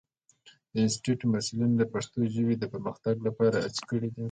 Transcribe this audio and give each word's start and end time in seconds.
د 0.73 0.75
انسټیټوت 0.83 1.29
محصلینو 1.31 1.75
د 1.79 1.83
پښتو 1.93 2.19
ژبې 2.33 2.55
د 2.59 2.63
پرمختګ 2.73 3.15
لپاره 3.27 3.57
هڅې 3.65 3.83
کړې 3.89 4.09
دي. 4.13 4.19